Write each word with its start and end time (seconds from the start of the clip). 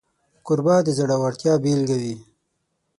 کوربه 0.45 0.75
د 0.85 0.87
زړورتیا 0.97 1.53
بيلګه 1.63 1.97
وي. 2.01 2.15